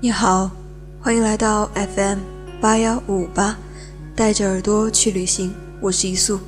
[0.00, 0.48] 你好，
[1.00, 2.20] 欢迎来到 FM
[2.60, 3.56] 八幺五八，
[4.14, 5.52] 带着耳朵去旅行。
[5.80, 6.38] 我是一素，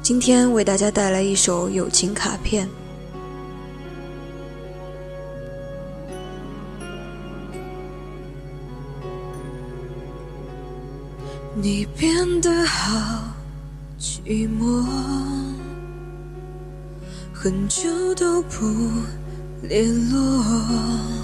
[0.00, 2.68] 今天为大家带来一首友情卡片。
[11.56, 13.24] 你变得好
[13.98, 14.86] 寂寞，
[17.32, 18.64] 很久都不
[19.62, 21.21] 联络。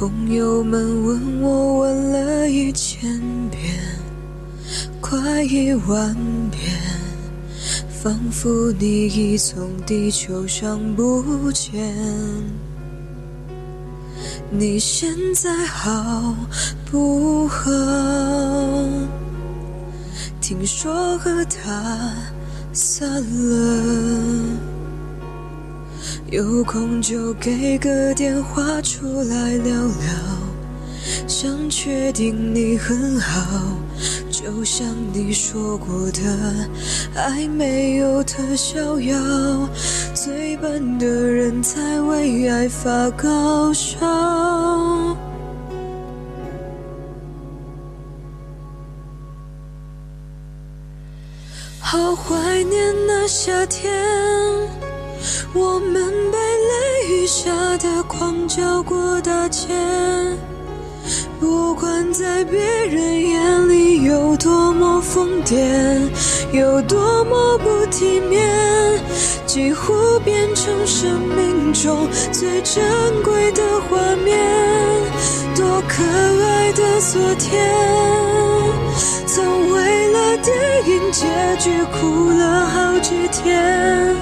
[0.00, 3.60] 朋友们问我问了一千遍，
[4.98, 6.16] 快一万
[6.50, 6.62] 遍，
[8.02, 11.94] 仿佛你已从地球上不见。
[14.50, 16.34] 你现在好
[16.90, 17.70] 不好？
[20.40, 22.10] 听说和他
[22.72, 24.79] 散了。
[26.30, 33.76] 有空就给个电话出来聊聊，想确定你很好，
[34.30, 36.20] 就像你说过的，
[37.16, 39.18] 爱没有特效药，
[40.14, 44.06] 最笨的人才为爱发高烧。
[51.80, 54.09] 好怀念那夏天。
[57.30, 59.68] 下的狂叫过大街，
[61.38, 66.10] 不管在别人眼里有多么疯癫，
[66.52, 68.50] 有多么不体面，
[69.46, 72.82] 几乎变成生命中最珍
[73.22, 74.36] 贵的画面。
[75.54, 77.72] 多可爱的昨天，
[79.24, 79.79] 曾为
[81.10, 81.26] 结
[81.58, 84.14] 局哭了好几天。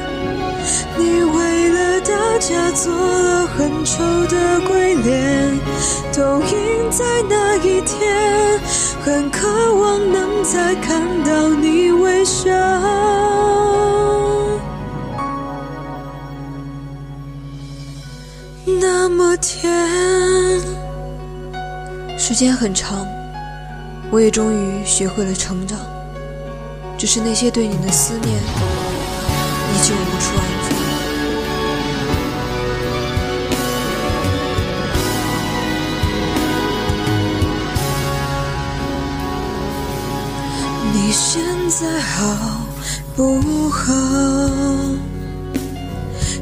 [0.96, 5.58] 你为了大家做了很丑的鬼脸，
[6.14, 8.58] 都印在那一天，
[9.02, 12.50] 很渴望能再看到你微笑。
[18.80, 20.60] 那么甜，
[22.18, 23.06] 时间很长，
[24.10, 25.78] 我也终于学会了成长，
[26.98, 28.40] 只是那些对你的思念，依
[29.84, 30.76] 旧无处安放。
[40.92, 42.66] 你现在好
[43.14, 43.94] 不好？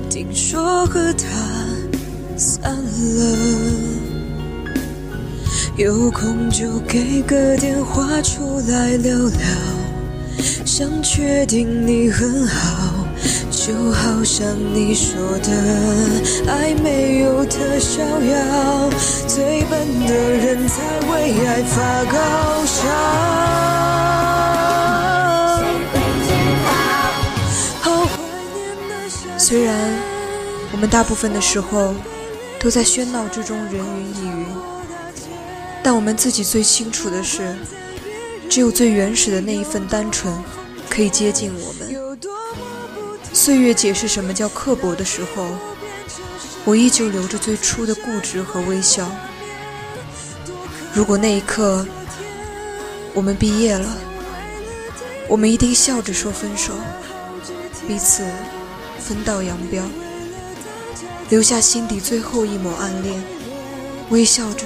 [0.08, 1.26] 听说和他
[2.38, 3.36] 散了，
[5.76, 9.38] 有空就给个电话出来聊聊，
[10.78, 13.06] 想确定你很好，
[13.50, 15.50] 就好像你说的，
[16.52, 18.90] 爱没有特效药，
[19.26, 22.82] 最笨的人才为爱发高烧。
[29.38, 29.74] 虽然
[30.72, 31.94] 我们大部分的时候
[32.60, 34.46] 都在喧闹之中人云亦云，
[35.82, 37.56] 但我们自己最清楚的是，
[38.50, 40.30] 只有最原始的那一份单纯
[40.88, 42.18] 可以接近我们。
[43.32, 45.46] 岁月解释什么叫刻薄的时候，
[46.64, 49.10] 我依旧留着最初的固执和微笑。
[50.92, 51.86] 如果那一刻
[53.12, 53.96] 我们毕业了，
[55.28, 56.72] 我们一定笑着说分手，
[57.86, 58.24] 彼此。
[58.98, 59.84] 分道扬镳，
[61.28, 63.22] 留下心底最后一抹暗恋，
[64.10, 64.64] 微笑着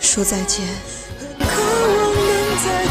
[0.00, 0.64] 说再见。
[1.38, 2.86] 渴望能再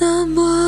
[0.00, 0.67] 那么。